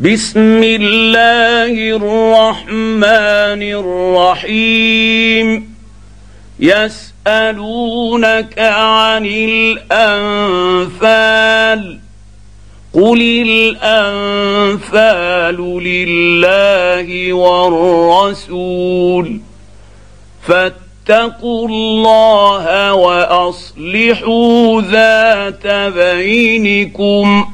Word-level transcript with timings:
بسم 0.00 0.62
الله 0.64 1.96
الرحمن 1.96 3.62
الرحيم. 4.42 5.74
يسألونك 6.60 8.58
عن 8.58 9.26
الأنفال. 9.26 12.00
قل 12.94 13.42
الأنفال 13.82 15.82
لله 15.82 17.32
والرسول. 17.32 19.40
فاتقوا 20.46 21.68
الله 21.68 22.94
وأصلحوا 22.94 24.82
ذات 24.82 25.92
بينكم. 25.92 27.53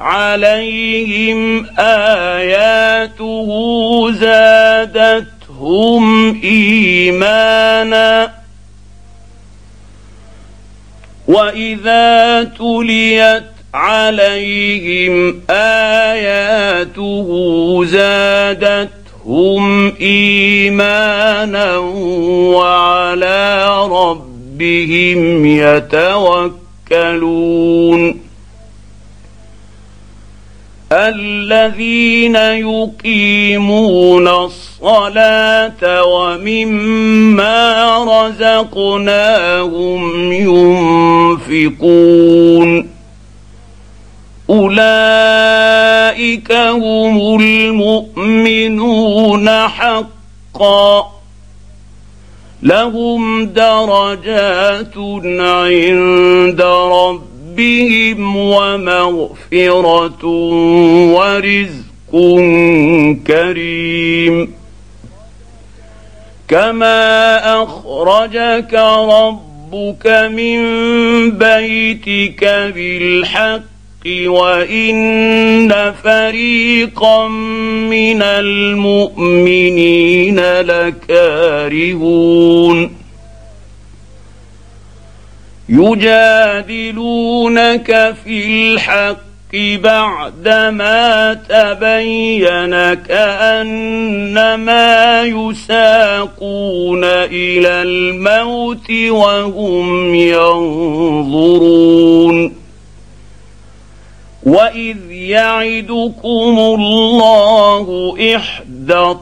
عليهم 0.00 1.66
آياته 1.78 3.48
زادتهم 4.12 6.04
إيمانا. 6.44 8.32
وإذا 11.28 12.44
تليت 12.44 13.42
عليهم 13.74 15.40
آياته 15.50 17.28
زادتهم 17.84 19.92
إيمانا 20.00 21.76
وعلى 22.56 23.68
ربهم 23.86 25.46
يتوكلون. 26.90 28.29
الذين 30.92 32.36
يقيمون 32.36 34.28
الصلاة 34.28 36.04
ومما 36.04 37.68
رزقناهم 38.68 40.02
ينفقون. 41.48 42.90
أولئك 44.50 46.52
هم 46.52 47.40
المؤمنون 47.40 49.48
حقا. 49.68 51.10
لهم 52.62 53.46
درجات 53.46 54.96
عند 55.40 56.62
ربهم 56.62 57.29
ربهم 57.60 58.36
ومغفرة 58.36 60.26
ورزق 61.14 62.12
كريم. 63.26 64.52
كما 66.48 67.62
اخرجك 67.62 68.74
ربك 68.74 70.06
من 70.32 70.60
بيتك 71.30 72.44
بالحق 72.74 73.60
وان 74.26 75.92
فريقا 76.04 77.28
من 77.28 78.22
المؤمنين 78.22 79.60
لكارهون. 80.60 82.20
يجادلونك 85.68 87.46
في 88.24 88.44
الحق 88.46 89.16
بعدما 89.54 91.34
تبين 91.34 92.94
كأنما 92.94 94.42
يساقون 95.22 97.04
إلى 97.04 97.82
الموت 97.82 98.90
وهم 99.08 100.14
ينظرون. 100.14 101.80
واذ 104.42 105.10
يعدكم 105.10 106.58
الله 106.58 108.16
احدى 108.36 109.14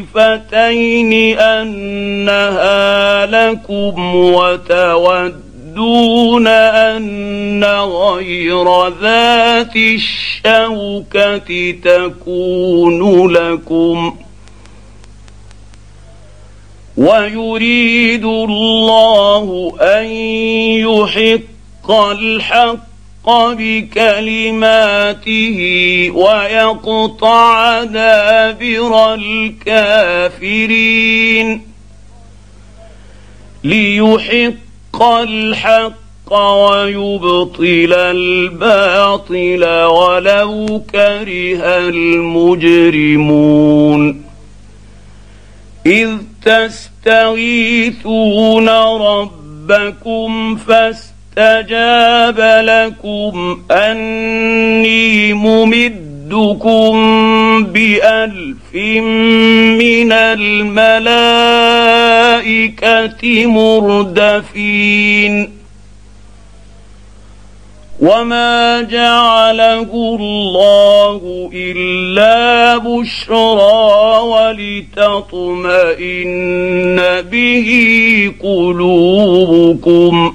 الطائفتين 0.00 1.38
أنها 1.38 3.26
لكم 3.26 4.14
وتودون 4.14 5.56
أن 6.46 7.64
غير 7.64 8.88
ذات 8.88 9.76
الشوكة 9.76 11.70
تكون 11.84 13.32
لكم 13.32 14.16
ويريد 16.96 18.24
الله 18.24 19.72
أن 19.80 20.06
يحق 20.84 21.90
الحق 21.90 22.89
بكلماته 24.00 25.58
ويقطع 26.14 27.84
دابر 27.84 29.14
الكافرين 29.14 30.90
ليحق 33.64 35.02
الحق 35.02 36.32
ويبطل 36.32 37.92
الباطل 37.92 39.64
ولو 39.84 40.82
كره 40.92 41.62
المجرمون 42.38 43.50
إذ 45.86 46.10
تستغيثون 46.44 47.88
ربكم 48.98 50.56
فاستغيثوا 50.56 51.09
استجاب 51.40 52.40
لكم 52.64 53.60
أني 53.70 55.32
ممدكم 55.32 56.92
بألف 57.64 58.74
من 58.74 60.12
الملائكة 60.12 61.06
مردفين. 63.46 64.80
وما 68.00 68.80
جعله 68.80 70.16
الله 70.20 71.50
إلا 71.54 72.76
بشرى 72.76 74.20
ولتطمئن 74.22 75.40
به 77.32 77.68
قلوبكم. 78.42 80.34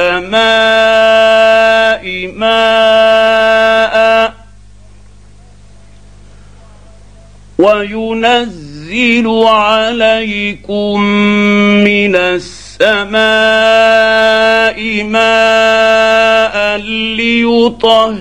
السماء 0.00 2.04
ماء 2.36 3.96
وينزل 7.58 9.28
عليكم 9.46 11.00
من 11.84 12.16
السماء 12.16 13.20
ماء 15.04 16.76
ليطهركم 17.16 18.18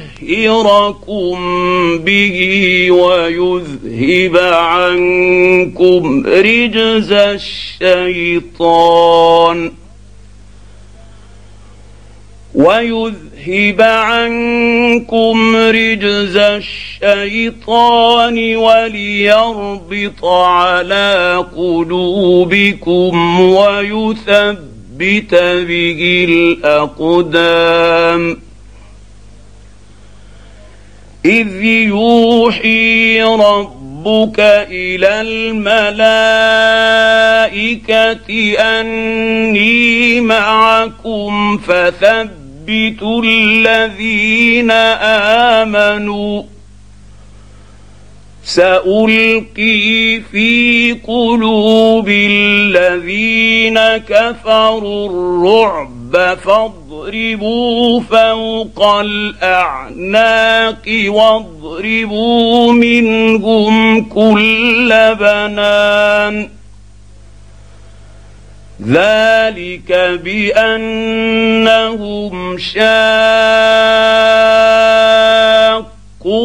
به 1.97 2.37
ويذهب 2.91 4.37
عنكم 4.53 6.23
رجز 6.27 7.11
الشيطان 7.81 9.71
ويذهب 12.59 13.81
عنكم 13.81 15.55
رجز 15.55 16.37
الشيطان 16.37 18.55
وليربط 18.55 20.25
على 20.25 21.45
قلوبكم 21.57 23.41
ويثبت 23.41 25.35
به 25.67 26.25
الأقدام. 26.29 28.37
إذ 31.25 31.63
يوحي 31.63 33.21
ربك 33.21 34.39
إلى 34.69 35.21
الملائكة 35.21 35.79
أني 38.59 40.21
معكم 40.21 41.57
فثبتوا 41.57 42.38
يثبت 42.69 43.03
الذين 43.23 44.71
آمنوا. 45.61 46.43
سألقي 48.43 50.21
في 50.31 50.93
قلوب 51.07 52.09
الذين 52.09 53.79
كفروا 53.97 55.09
الرعب 55.09 56.37
فاضربوا 56.43 58.01
فوق 58.01 58.85
الأعناق 58.95 60.85
واضربوا 61.07 62.73
منهم 62.73 64.03
كل 64.03 65.15
بنان. 65.19 66.58
ذلك 68.87 70.19
بأنهم 70.23 71.77
شاقوا 72.57 72.79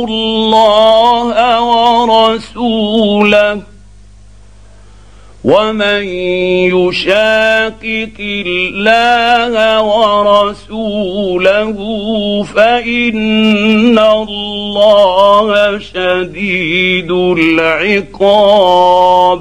الله 0.09 1.63
ورسوله. 1.63 3.63
ومن 5.45 6.03
يشاقق 6.75 8.19
الله 8.21 9.83
ورسوله 9.83 11.77
فان 12.57 13.99
الله 13.99 15.79
شديد 15.79 17.11
العقاب. 17.39 19.41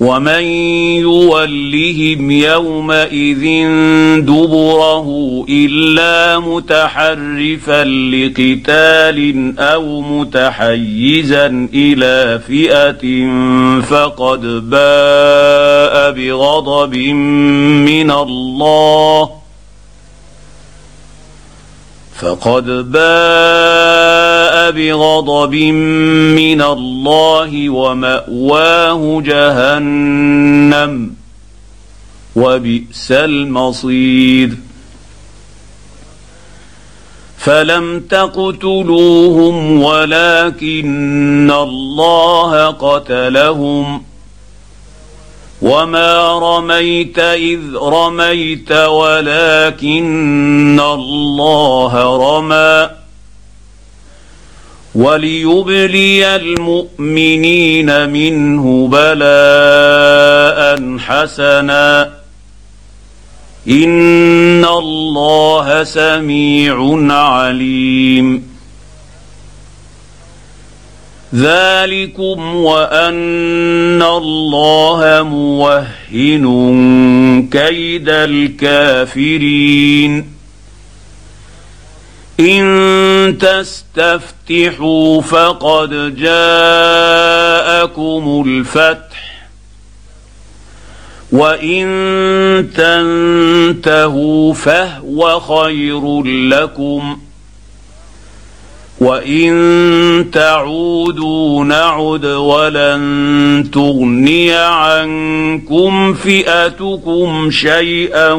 ومن 0.00 0.42
يولهم 1.02 2.30
يومئذ 2.30 3.42
دبره 4.20 5.08
الا 5.48 6.38
متحرفا 6.38 7.84
لقتال 7.84 9.54
أو 9.58 10.00
متحيزا 10.00 11.68
إلى 11.74 12.40
فئه 12.46 13.26
فقد 13.80 14.40
باء 14.70 16.10
بغضب 16.12 16.96
من 16.96 18.10
الله 18.10 19.30
فقد 22.18 22.66
باء 22.92 23.77
بغضب 24.70 25.54
من 26.34 26.62
الله 26.62 27.68
ومأواه 27.68 29.22
جهنم 29.26 31.10
وبئس 32.36 33.12
المصير. 33.12 34.56
فلم 37.38 38.00
تقتلوهم 38.00 39.82
ولكن 39.82 41.50
الله 41.50 42.66
قتلهم. 42.66 44.02
وما 45.62 46.38
رميت 46.38 47.18
إذ 47.18 47.60
رميت 47.82 48.72
ولكن 48.72 50.00
الله 50.80 52.16
رمى. 52.16 52.97
وليبلي 54.98 56.36
المؤمنين 56.36 58.10
منه 58.10 58.88
بلاء 58.92 60.98
حسنا. 60.98 62.10
إن 63.68 64.64
الله 64.64 65.84
سميع 65.84 66.96
عليم. 67.14 68.48
ذلكم 71.34 72.54
وأن 72.54 74.02
الله 74.02 75.22
موهن 75.22 76.44
كيد 77.52 78.08
الكافرين. 78.08 80.37
إن 82.40 83.38
تستفتحوا 83.40 85.20
فقد 85.22 86.16
جاءكم 86.16 87.64
الفتح 88.46 89.48
وإن 91.32 91.86
تنتهوا 92.76 94.54
فهو 94.54 95.40
خير 95.40 96.22
لكم 96.24 97.18
وان 99.00 100.30
تعودوا 100.32 101.64
نعد 101.64 102.24
ولن 102.24 103.70
تغني 103.72 104.52
عنكم 104.52 106.14
فئتكم 106.14 107.50
شيئا 107.50 108.32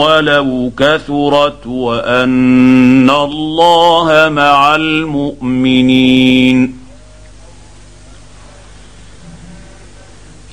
ولو 0.00 0.70
كثرت 0.78 1.66
وان 1.66 3.10
الله 3.10 4.28
مع 4.28 4.76
المؤمنين 4.76 6.06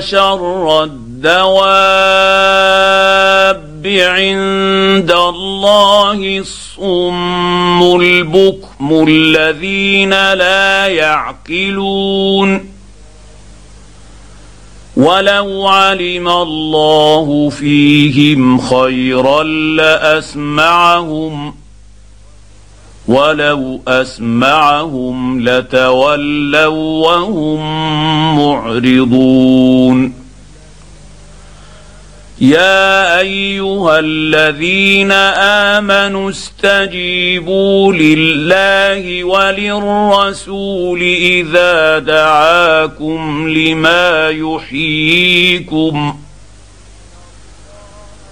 شر 0.00 0.82
الدواب 0.82 1.34
عند 3.86 5.10
الله 5.10 6.38
الصم 6.38 7.82
البكم 8.02 9.04
الذين 9.08 10.10
لا 10.10 10.86
يعقلون. 10.86 12.74
ولو 14.96 15.66
علم 15.68 16.28
الله 16.28 17.50
فيهم 17.50 18.60
خيرا 18.60 19.42
لاسمعهم 20.22 21.54
ولو 23.08 23.80
اسمعهم 23.88 25.48
لتولوا 25.48 27.06
وهم 27.06 27.60
معرضون 28.38 30.24
يا 32.40 33.20
ايها 33.20 33.98
الذين 33.98 35.12
امنوا 35.72 36.30
استجيبوا 36.30 37.92
لله 37.92 39.24
وللرسول 39.24 41.02
اذا 41.02 41.98
دعاكم 41.98 43.48
لما 43.48 44.28
يحييكم 44.28 46.16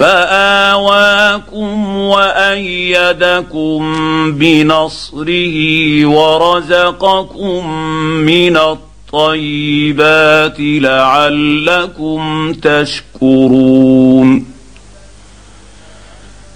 فآواكم 0.00 1.86
وأيدكم 1.96 3.80
بنصره 4.32 5.56
ورزقكم 6.06 7.70
من 8.26 8.56
الطيب 8.56 8.90
الطيبات 9.14 10.56
لعلكم 10.60 12.52
تشكرون 12.52 14.46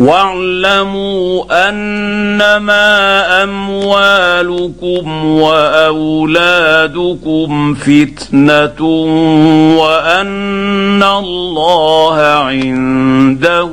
واعلموا 0.00 1.44
أنما 1.68 2.88
أموالكم 3.42 5.24
وأولادكم 5.24 6.74
فتنة 7.74 8.82
وأن 9.76 11.02
الله 11.02 12.16
عنده 12.20 13.70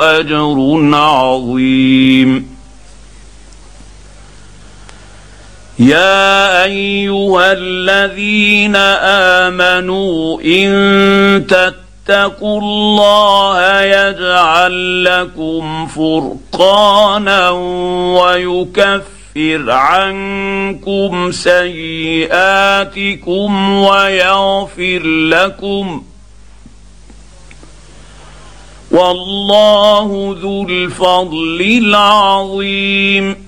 أجر 0.00 0.80
عظيم. 0.94 2.58
يا 5.78 6.64
أيها 6.64 7.52
الذين 7.52 8.76
آمنوا 9.46 10.40
إن 10.42 11.46
تتقوا 11.46 11.87
اتقوا 12.08 12.60
الله 12.60 13.82
يجعل 13.82 15.04
لكم 15.04 15.86
فرقانا 15.86 17.50
ويكفر 18.20 19.70
عنكم 19.70 21.32
سيئاتكم 21.32 22.32
ويغفر 23.72 25.02
لكم 25.04 26.02
والله 28.90 30.36
ذو 30.40 30.62
الفضل 30.68 31.78
العظيم 31.82 33.47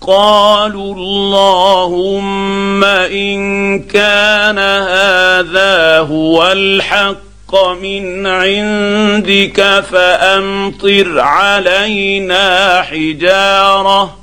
قالوا 0.00 0.94
اللهم 0.94 2.84
إن 2.84 3.38
كان 3.82 4.58
هذا 4.58 5.98
هو 5.98 6.52
الحق 6.52 7.68
من 7.82 8.26
عندك 8.26 9.84
فأمطر 9.90 11.20
علينا 11.20 12.82
حجارة 12.82 14.16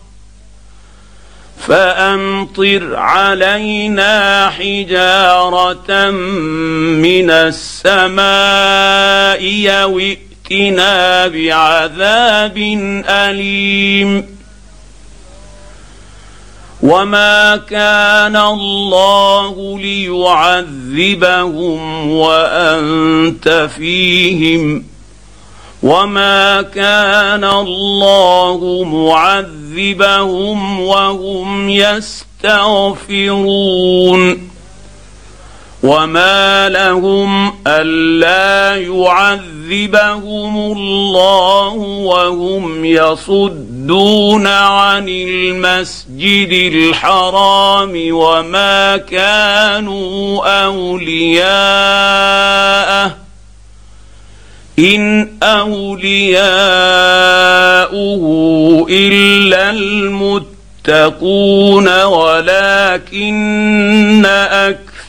فأمطر 1.67 2.95
علينا 2.95 4.49
حجارة 4.49 6.09
من 6.11 7.29
السماء 7.31 8.23
يوئتنا 9.43 11.27
بعذاب 11.27 12.57
أليم 13.09 14.36
وما 16.81 17.57
كان 17.69 18.35
الله 18.35 19.79
ليعذبهم 19.79 21.39
وانت 22.11 23.69
فيهم 23.77 24.83
وما 25.83 26.61
كان 26.61 27.43
الله 27.43 28.83
معذبهم 28.83 30.79
وهم 30.79 31.69
يستغفرون 31.69 33.27
وما 35.83 36.69
لهم 36.69 37.53
الا 37.67 38.75
يعذبهم 38.81 40.57
الله 40.57 41.73
وهم 42.03 42.85
يصدون 42.85 44.47
عن 44.47 45.09
المسجد 45.09 46.73
الحرام 46.73 47.93
وما 48.11 48.97
كانوا 48.97 50.45
اولياءه 50.65 51.47
ان 54.79 55.29
اولياؤه 55.43 56.47
الا 58.89 59.69
المتقون 60.89 62.03
ولكن 62.03 63.17
أكثر 64.25 64.86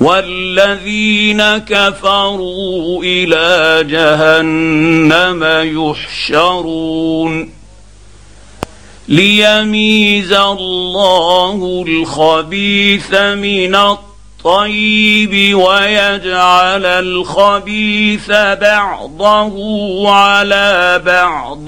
والذين 0.00 1.58
كفروا 1.58 3.02
إلى 3.04 3.84
جهنم 3.90 5.44
يحشرون. 5.78 7.50
ليميز 9.08 10.32
الله 10.32 11.84
الخبيث 11.88 13.14
من 13.14 13.74
الطيب 13.74 15.54
ويجعل 15.54 16.86
الخبيث 16.86 18.30
بعضه 18.60 19.54
على 20.10 21.02
بعض 21.06 21.66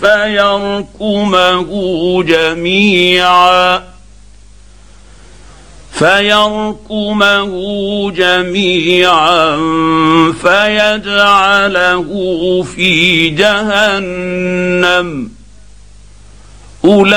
فيركمه 0.00 1.70
جميعا. 2.22 3.91
فيركمه 5.92 7.52
جميعا 8.10 9.56
فيجعله 10.42 12.10
في 12.76 13.30
جهنم. 13.30 15.30
أولئك 16.84 17.12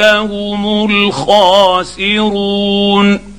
هم 0.00 0.90
الخاسرون. 0.90 3.29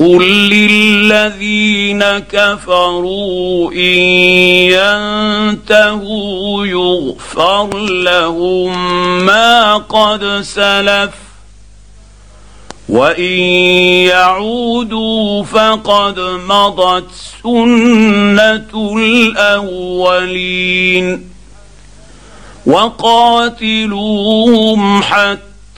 قل 0.00 0.22
للذين 0.24 2.04
كفروا 2.18 3.72
ان 3.72 3.78
ينتهوا 5.60 6.66
يغفر 6.66 7.78
لهم 7.78 8.72
ما 9.26 9.74
قد 9.76 10.40
سلف 10.42 11.10
وان 12.88 13.38
يعودوا 14.08 15.44
فقد 15.44 16.20
مضت 16.20 17.10
سنه 17.42 18.96
الاولين 19.28 20.50
وقاتلوهم 23.70 25.02
حتى 25.02 25.49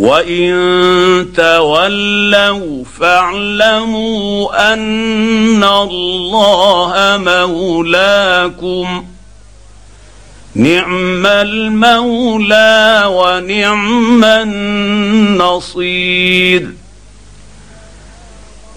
وان 0.00 1.32
تولوا 1.36 2.84
فاعلموا 3.00 4.72
ان 4.72 5.64
الله 5.64 6.92
مولاكم 7.24 9.04
نعم 10.54 11.26
المولى 11.26 13.04
ونعم 13.06 14.24
النصير 15.44 16.00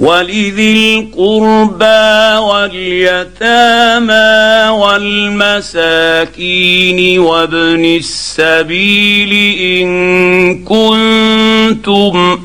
ولذي 0.00 0.98
القربى 0.98 2.38
واليتامى 2.48 4.20
والمساكين 5.60 6.98
وابن 7.18 7.84
السبيل 7.84 9.32
إن 9.60 10.64
كنتم 10.64 12.40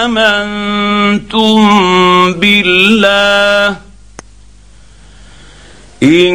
آمنتم 0.00 1.58
بالله 2.32 3.76
إن 6.02 6.34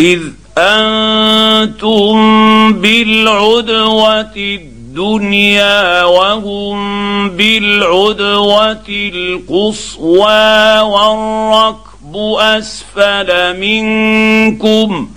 إذ 0.00 0.20
أنتم 0.58 2.12
بالعدوة 2.72 4.36
الدنيا 4.36 6.04
وهم 6.04 6.76
بالعدوة 7.30 8.84
القصوى 8.88 10.80
والركب 10.80 12.16
أسفل 12.38 13.60
منكم 13.60 15.08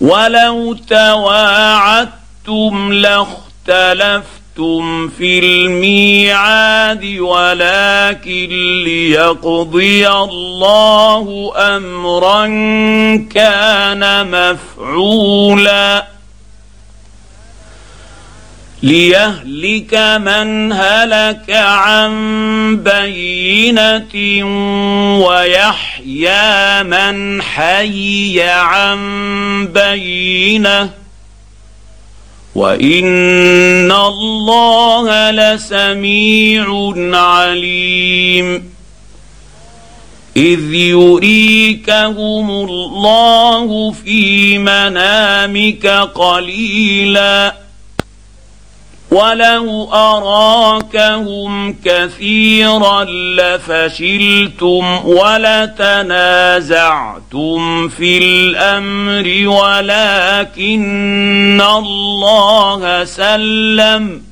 ولو 0.00 0.74
تواعدتم 0.74 2.12
لاختلفتم 2.92 4.41
اختلفتم 4.52 5.08
في 5.08 5.38
الميعاد 5.38 7.04
ولكن 7.18 8.48
ليقضي 8.84 10.08
الله 10.08 11.52
امرا 11.56 12.46
كان 13.34 14.26
مفعولا 14.30 16.06
ليهلك 18.82 19.94
من 20.20 20.72
هلك 20.72 21.50
عن 21.50 22.12
بينه 22.76 24.14
ويحيى 25.26 26.82
من 26.82 27.42
حي 27.42 28.42
عن 28.42 28.98
بينه 29.66 31.01
وان 32.54 33.92
الله 33.92 35.30
لسميع 35.30 36.92
عليم 37.18 38.72
اذ 40.36 40.74
يريكهم 40.74 42.50
الله 42.50 43.92
في 44.04 44.58
منامك 44.58 45.86
قليلا 46.14 47.61
ولو 49.12 49.88
اراكهم 49.92 51.76
كثيرا 51.84 53.04
لفشلتم 53.04 55.06
ولتنازعتم 55.06 56.68
في 57.88 58.18
الامر 58.18 59.48
ولكن 59.48 61.60
الله 61.60 63.04
سلم 63.04 64.22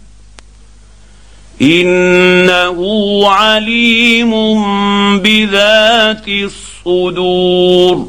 انه 1.63 3.21
عليم 3.29 4.33
بذات 5.19 6.29
الصدور 6.29 8.09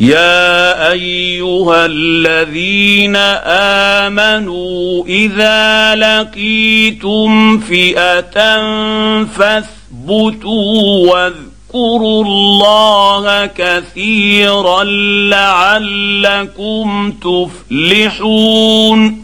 يا 0.00 0.92
أيها 0.92 1.86
الذين 1.86 3.16
آمنوا 4.06 5.04
إذا 5.06 5.94
لقيتم 5.94 7.58
فئة 7.58 8.34
فاثبتوا 9.24 11.12
واذكروا 11.12 12.24
الله 12.24 13.46
كثيرا 13.46 14.84
لعلكم 15.30 17.12
تفلحون 17.22 19.23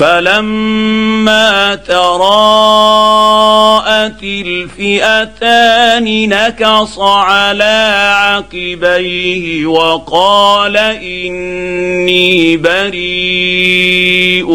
فلما 0.00 1.74
تراءت 1.74 2.22
الفئتان 4.22 6.28
نكص 6.28 6.98
على 6.98 8.12
عقبيه 8.16 9.66
وقال 9.66 10.76
إني 10.76 12.56
بريء 12.56 14.50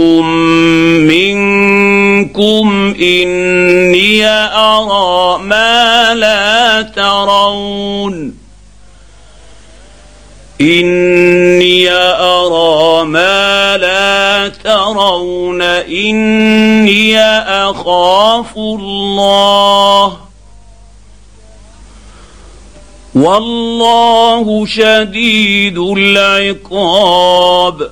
منكم 1.13 2.95
إني 3.01 4.27
أرى 4.27 5.39
ما 5.43 6.15
لا 6.15 6.81
ترون. 6.81 8.35
إني 10.61 11.91
أرى 11.91 13.05
ما 13.05 13.55
لا 13.55 13.64
ترون 14.47 15.61
إني 15.61 17.19
أخاف 17.69 18.57
الله. 18.57 20.17
والله 23.15 24.65
شديد 24.65 25.77
العقاب. 25.77 27.91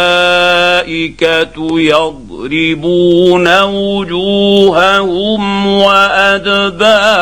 يضربون 1.79 3.61
وجوههم 3.61 5.41
وأدبارهم 5.67 7.19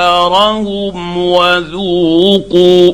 وذوقوا 1.18 2.94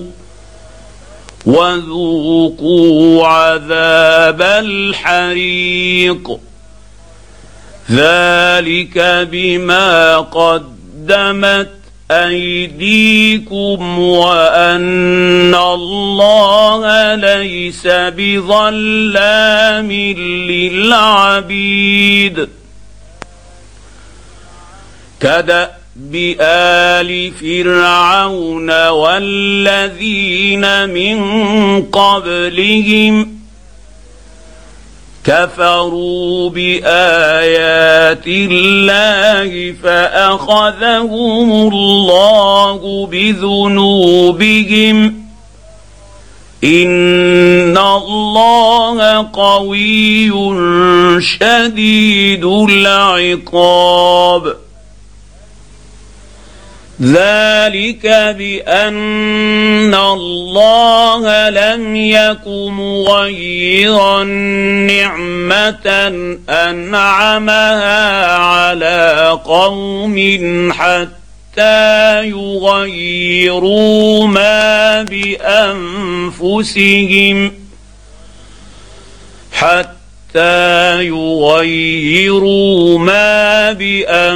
وذوقوا 1.46 3.28
عذاب 3.28 4.41
الحريق. 4.41 6.39
ذلك 7.91 9.28
بما 9.32 10.17
قدمت 10.17 11.78
أيديكم 12.12 14.00
وأن 14.00 15.56
الله 15.56 17.15
ليس 17.15 17.88
بظلام 17.88 19.91
للعبيد. 20.52 22.48
كدأب 25.20 26.36
آل 26.41 27.32
فرعون 27.32 28.88
والذين 28.88 30.89
من 30.89 31.17
قبلهم 31.82 33.37
كفروا 35.28 36.50
بآيات 36.50 38.28
الله 38.28 39.76
فأخذهم 39.84 41.52
الله 41.74 43.08
بذنوبهم. 43.12 44.98
إن 46.63 47.78
الله 47.78 49.30
قوي 49.34 50.32
شديد 51.22 52.46
العقاب. 52.46 54.44
ذلك 57.02 58.08
بأن 58.38 59.96
الله 59.96 61.50
لم 61.50 61.96
يك 61.96 62.48
مغيرا 62.48 64.24
نعمة 64.90 65.88
أنعمها 66.50 68.36
على 68.36 69.40
قوم 69.46 70.18
حتى 70.74 72.24
يغيروا 72.30 74.28
ما 74.28 75.04
بأنفسهم 76.24 77.52
حتى 79.52 79.97
يغيروا 81.02 83.00
ما 83.00 83.71
بأنفسهم 83.71 84.28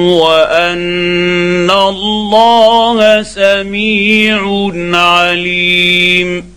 وأن 0.00 1.70
الله 1.70 3.22
سميع 3.22 4.70
عليم. 4.94 6.54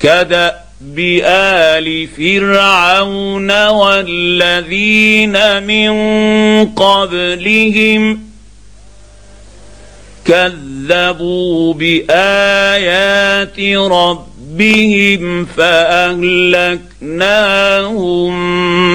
كدأب 0.00 0.98
آل 1.24 2.08
فرعون 2.08 3.68
والذين 3.68 5.62
من 5.62 5.90
قبلهم 6.64 8.26
كذبوا 10.26 11.74
بآيات 11.74 13.60
ربهم 13.60 14.35
ربهم 14.56 15.44
فاهلكناهم 15.44 16.26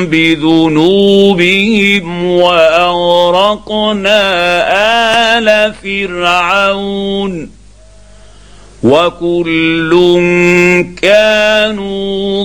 بذنوبهم 0.05 1.45
واغرقنا 2.25 4.21
ال 5.37 5.73
فرعون 5.83 7.51
وكل 8.83 9.91
كانوا 11.01 12.43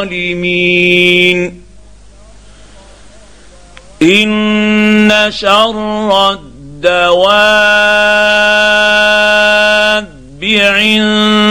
ظالمين 0.00 1.38
ان 4.02 5.26
شر 5.30 6.30
الدواب 6.32 7.58
عند 10.44 11.37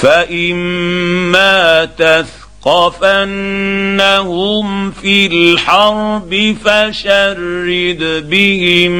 فإما 0.00 1.84
تثقفنهم 2.64 3.30
في 4.90 5.26
الحرب 5.26 6.56
فشرد 6.64 8.24
بهم 8.30 8.92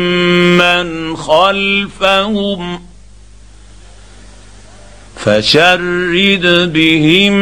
من 0.58 1.16
خلفهم 1.16 2.82
فشرد 5.16 6.72
بهم 6.72 7.32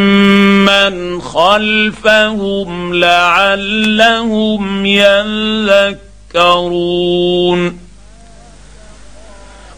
من 0.64 1.20
خلفهم 1.20 2.94
لعلهم 2.94 4.86
يذكرون 6.34 7.85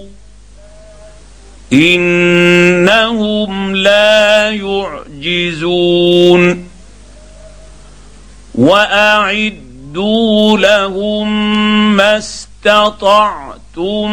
انهم 1.73 3.77
لا 3.77 4.51
يعجزون 5.21 6.69
واعدوا 8.55 10.59
لهم 10.59 11.29
ما 11.97 12.19
استطعتم 12.19 14.11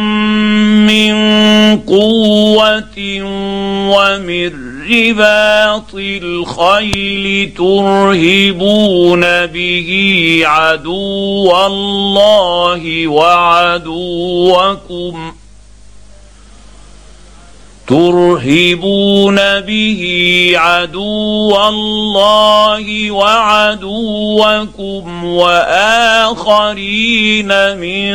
من 0.86 1.14
قوه 1.80 3.22
ومن 3.90 4.75
رباط 4.90 5.94
الخيل 5.94 7.52
ترهبون 7.56 9.20
به 9.46 9.90
عدو 10.44 11.66
الله 11.66 13.08
وعدوكم 13.08 14.56
ترهبون 17.88 19.36
به 19.60 20.52
عدو 20.56 21.56
الله 21.68 23.10
وعدوكم 23.10 24.64
وآخرين 25.24 26.96
من 27.76 28.12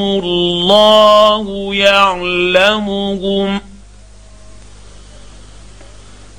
الله 0.00 1.74
يعلمهم 1.74 3.60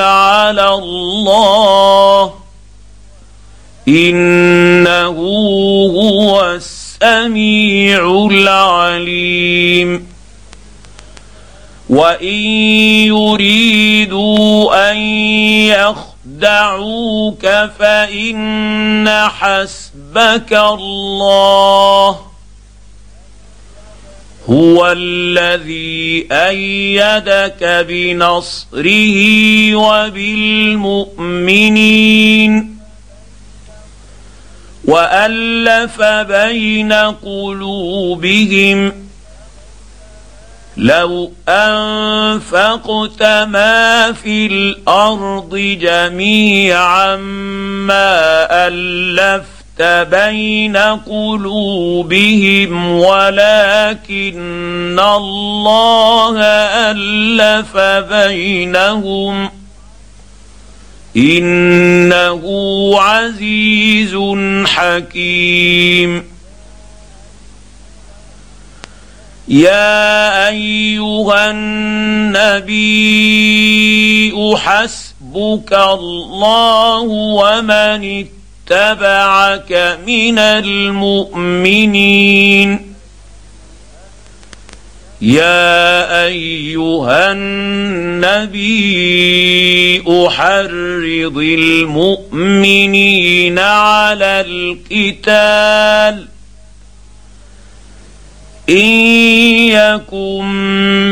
على 0.00 0.74
الله. 0.74 2.32
إنه 3.88 5.16
هو 5.90 6.52
السميع 6.52 8.28
العليم. 8.30 10.14
وإن 11.88 12.40
يريدوا 13.12 14.90
أن 14.90 14.96
يخدعوك 16.26 17.46
فإن 17.78 19.08
حسبك 19.28 20.52
الله. 20.52 21.93
هو 24.50 24.92
الذي 24.96 26.26
أيدك 26.32 27.86
بنصره 27.88 29.16
وبالمؤمنين 29.74 31.64
وألف 34.84 36.02
بين 36.02 36.92
قلوبهم 36.92 38.92
لو 40.76 41.32
أنفقت 41.48 43.22
ما 43.22 44.12
في 44.12 44.46
الأرض 44.46 45.56
جميعا 45.80 47.16
ما 47.16 48.46
ألفت 48.68 49.53
بين 49.80 50.76
قلوبهم 51.06 52.90
ولكن 52.90 55.00
الله 55.00 56.40
ألف 56.90 57.76
بينهم. 58.12 59.50
إنه 61.16 62.42
عزيز 63.00 64.16
حكيم. 64.66 66.24
يا 69.48 70.48
أيها 70.48 71.50
النبي 71.50 72.94
حسبك 74.56 75.72
الله 75.72 77.00
ومن 77.00 77.70
اتبعك. 77.70 78.43
من 80.06 80.38
المؤمنين. 80.38 81.94
يا 85.22 86.24
أيها 86.24 87.32
النبي 87.32 88.64
أحرض 90.26 91.38
المؤمنين 91.58 92.78
على 93.58 94.44
القتال. 94.46 96.33
إن 98.68 98.76
يكن 99.76 100.44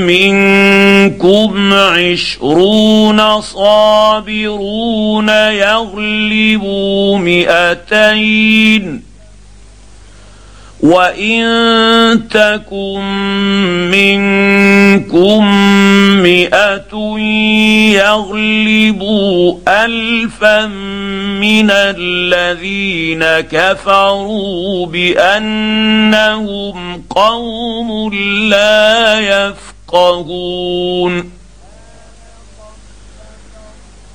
منكم 0.06 1.72
عشرون 1.72 3.40
صابرون 3.40 5.28
يغلبوا 5.28 7.18
مئتين 7.18 9.02
وان 10.82 12.28
تكن 12.30 13.00
منكم 13.90 15.44
مئه 16.22 17.18
يغلبوا 17.94 19.58
الفا 19.68 20.66
من 20.66 21.70
الذين 21.70 23.24
كفروا 23.40 24.86
بانهم 24.86 26.22
قوم 27.10 28.14
لا 28.48 29.20
يفقهون 29.90 31.30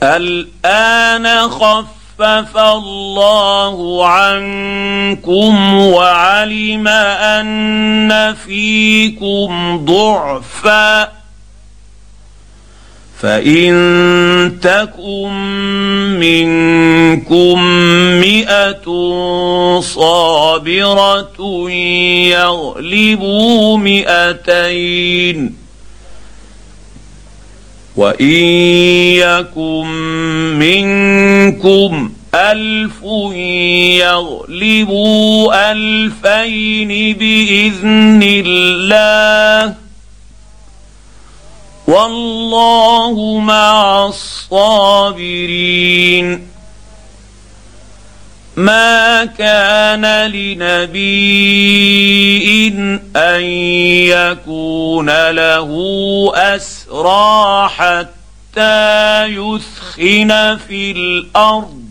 الان 0.04 1.50
خف 1.50 1.97
خفف 2.20 2.58
الله 2.58 4.08
عنكم 4.08 5.74
وعلم 5.74 6.88
أن 6.88 8.36
فيكم 8.46 9.78
ضعفا 9.86 11.10
فإن 13.20 13.74
تكن 14.62 15.32
منكم 16.20 17.64
مئة 18.20 18.86
صابرة 19.80 21.70
يغلبوا 22.30 23.78
مئتين 23.78 25.56
وإن 27.96 28.26
يكن 29.18 29.88
منكم 30.60 31.17
ألف 32.36 33.04
يغلبوا 34.04 35.72
ألفين 35.72 37.14
بإذن 37.18 38.24
الله 38.24 39.76
والله 41.88 43.40
مع 43.40 44.06
الصابرين 44.48 45.68
ما 48.56 49.26
كان 49.26 50.32
لنبي 50.32 51.08
أن 53.16 53.42
يكون 54.12 55.30
له 55.30 55.72
أسرى 56.36 57.70
حتى 57.70 58.17
يثخن 59.26 60.58
في 60.68 60.92
الأرض. 60.92 61.82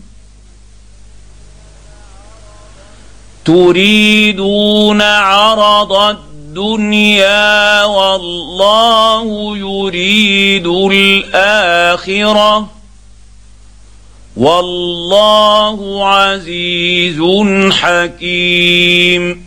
تريدون 3.45 5.01
عرض 5.01 5.93
الدنيا 5.93 7.83
والله 7.83 9.57
يريد 9.57 10.67
الآخرة. 10.67 12.69
والله 14.37 16.07
عزيز 16.07 17.21
حكيم. 17.73 19.46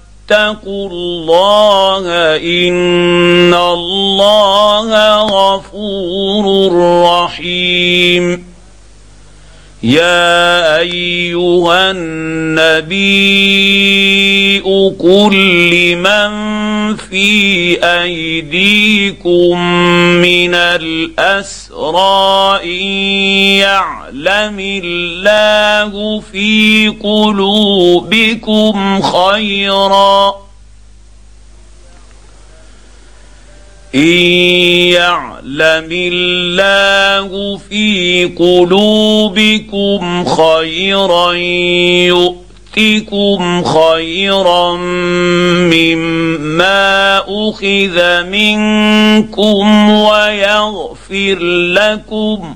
الله 0.91 2.35
إن 2.35 3.53
الله 3.53 5.17
غفور 5.21 6.71
رحيم. 7.03 8.51
يا 9.83 10.77
أيها 10.79 11.91
النبي 11.91 13.21
قل 14.99 15.33
لمن 15.73 16.31
في 16.95 17.77
أيديكم 17.83 19.57
من 20.21 20.55
الأسرى 20.55 21.99
إن 22.63 22.87
يعلم 23.57 24.00
الله 24.27 26.19
في 26.19 26.87
قلوبكم 27.03 29.01
خيرا 29.01 30.35
ان 33.95 33.99
يعلم 34.95 35.89
الله 35.91 37.57
في 37.57 38.25
قلوبكم 38.39 40.25
خيرا 40.25 41.33
يؤتكم 42.77 43.63
خيرا 43.63 44.75
مما 45.73 47.17
اخذ 47.27 48.23
منكم 48.23 49.89
ويغفر 49.89 51.39
لكم 51.73 52.55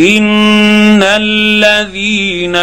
ان 0.00 1.02
الذين 1.02 2.56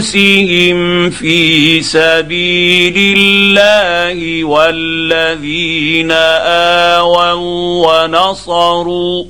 في 1.10 1.82
سبيل 1.82 3.18
الله 3.18 4.44
والذين 4.44 6.12
اووا 6.12 7.34
ونصروا 8.04 9.24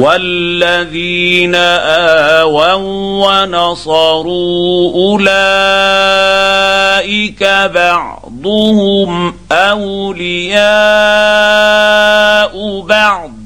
والذين 0.00 1.54
اووا 1.54 2.74
ونصروا 3.44 4.92
اولئك 4.94 5.30
بعضهم 7.74 9.34
اولياء 9.52 10.60
بعض 12.80 13.39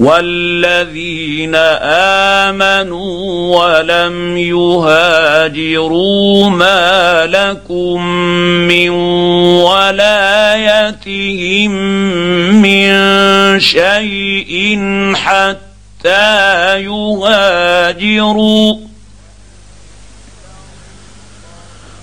والذين 0.00 1.54
امنوا 2.44 3.56
ولم 3.58 4.36
يهاجروا 4.36 6.50
ما 6.50 7.26
لكم 7.26 8.06
من 8.68 8.90
ولايتهم 9.66 11.70
من 12.62 12.90
شيء 13.60 14.78
حتى 15.14 16.82
يهاجروا 16.82 18.76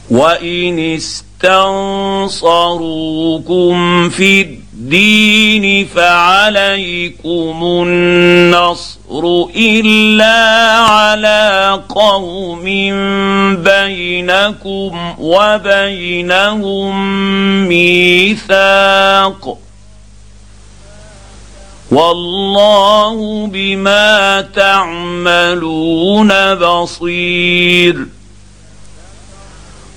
وان 0.10 0.80
استنصروكم 0.80 1.70
في 4.10 4.42
الدين 4.42 4.65
فعليكم 5.96 7.60
النصر 7.64 9.24
إلا 9.56 10.72
على 10.78 11.82
قوم 11.90 12.64
بينكم 13.64 15.16
وبينهم 15.20 16.96
ميثاق 17.68 19.58
والله 21.92 23.48
بما 23.48 24.42
تعملون 24.42 26.32
بصير 26.56 28.08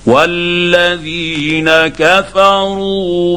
والذين 0.07 1.71
كفروا 1.71 3.37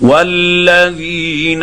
والذين 0.00 1.62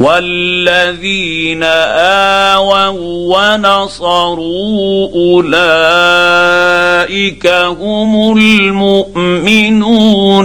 والذين 0.00 1.62
اووا 1.62 2.88
ونصروا 3.36 5.08
اولئك 5.14 5.46
هم 7.46 8.38
المؤمنون 8.38 9.92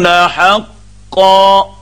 حقا 0.08 0.75
حقا 1.16 1.76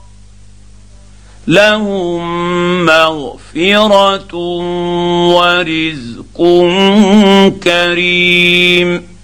لهم 1.46 2.84
مغفرة 2.86 4.34
ورزق 5.34 6.38
كريم. 7.62 9.14